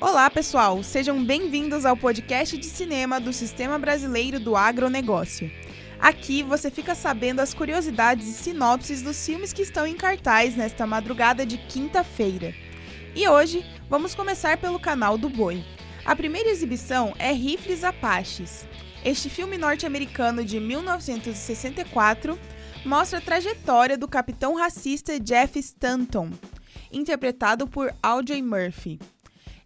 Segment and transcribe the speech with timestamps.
[0.00, 0.82] Olá, pessoal!
[0.82, 5.48] Sejam bem-vindos ao podcast de cinema do Sistema Brasileiro do Agronegócio.
[6.00, 10.86] Aqui você fica sabendo as curiosidades e sinopses dos filmes que estão em cartaz nesta
[10.86, 12.52] madrugada de quinta-feira.
[13.14, 15.64] E hoje vamos começar pelo canal do Boi.
[16.04, 18.66] A primeira exibição é Rifles Apaches.
[19.04, 22.36] Este filme norte-americano de 1964
[22.86, 26.30] mostra a trajetória do capitão racista Jeff Stanton,
[26.92, 29.00] interpretado por Audrey Murphy.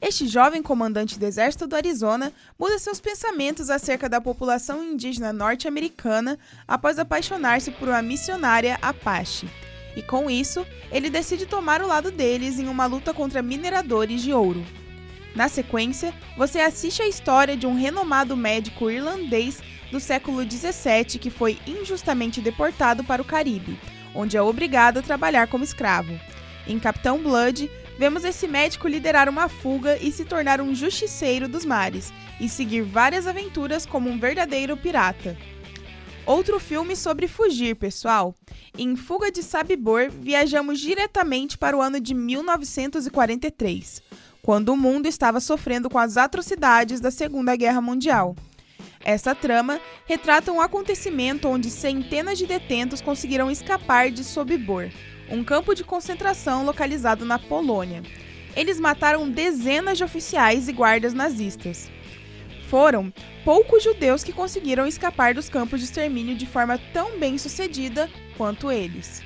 [0.00, 6.38] Este jovem comandante do exército do Arizona muda seus pensamentos acerca da população indígena norte-americana
[6.68, 9.48] após apaixonar-se por uma missionária Apache.
[9.96, 14.34] E com isso, ele decide tomar o lado deles em uma luta contra mineradores de
[14.34, 14.62] ouro.
[15.34, 21.30] Na sequência, você assiste a história de um renomado médico irlandês do século 17 que
[21.30, 23.78] foi injustamente deportado para o Caribe,
[24.14, 26.18] onde é obrigado a trabalhar como escravo.
[26.66, 31.64] Em Capitão Blood, vemos esse médico liderar uma fuga e se tornar um justiceiro dos
[31.64, 35.36] mares, e seguir várias aventuras como um verdadeiro pirata.
[36.26, 38.34] Outro filme sobre fugir, pessoal.
[38.76, 44.02] Em Fuga de Sabibor, viajamos diretamente para o ano de 1943,
[44.42, 48.34] quando o mundo estava sofrendo com as atrocidades da Segunda Guerra Mundial.
[49.06, 54.90] Essa trama retrata um acontecimento onde centenas de detentos conseguiram escapar de Sobibor,
[55.30, 58.02] um campo de concentração localizado na Polônia.
[58.56, 61.88] Eles mataram dezenas de oficiais e guardas nazistas.
[62.68, 63.12] Foram
[63.44, 68.72] poucos judeus que conseguiram escapar dos campos de extermínio de forma tão bem sucedida quanto
[68.72, 69.22] eles.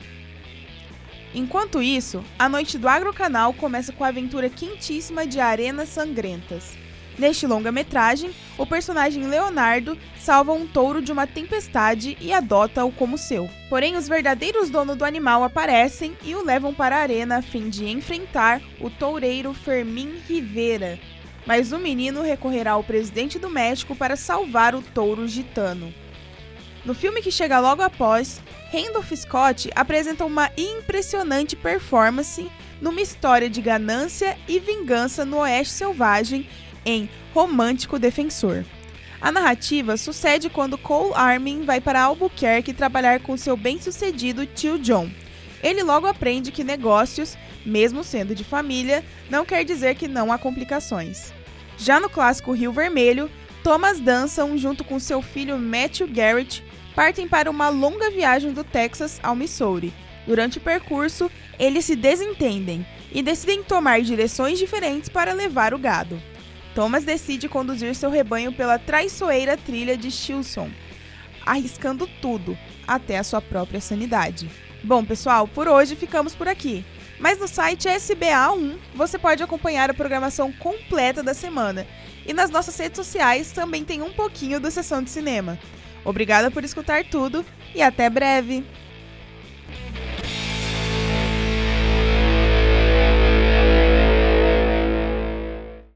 [1.35, 6.77] Enquanto isso, a noite do Agrocanal começa com a aventura quentíssima de Arenas Sangrentas.
[7.21, 13.47] Neste longa-metragem, o personagem Leonardo salva um touro de uma tempestade e adota-o como seu.
[13.69, 17.69] Porém, os verdadeiros donos do animal aparecem e o levam para a arena a fim
[17.69, 20.99] de enfrentar o toureiro Fermin Rivera.
[21.45, 25.93] Mas o menino recorrerá ao presidente do México para salvar o touro gitano.
[26.87, 28.41] No filme que chega logo após,
[28.73, 32.51] Randolph Scott apresenta uma impressionante performance
[32.81, 36.49] numa história de ganância e vingança no Oeste Selvagem
[36.85, 38.65] em Romântico Defensor.
[39.21, 45.11] A narrativa sucede quando Cole Armin vai para Albuquerque trabalhar com seu bem-sucedido tio John.
[45.63, 50.39] Ele logo aprende que negócios, mesmo sendo de família, não quer dizer que não há
[50.39, 51.35] complicações.
[51.77, 53.31] Já no clássico Rio Vermelho,
[53.63, 56.65] Thomas Danson, junto com seu filho Matthew Garrett,
[56.95, 59.93] partem para uma longa viagem do Texas ao Missouri.
[60.27, 66.21] Durante o percurso, eles se desentendem e decidem tomar direções diferentes para levar o gado.
[66.75, 70.71] Thomas decide conduzir seu rebanho pela traiçoeira trilha de Shilson,
[71.45, 74.49] arriscando tudo, até a sua própria sanidade.
[74.83, 76.85] Bom, pessoal, por hoje ficamos por aqui.
[77.19, 81.87] Mas no site SBA1 você pode acompanhar a programação completa da semana.
[82.27, 85.59] E nas nossas redes sociais também tem um pouquinho da sessão de cinema.
[86.03, 87.45] Obrigada por escutar tudo
[87.75, 88.65] e até breve!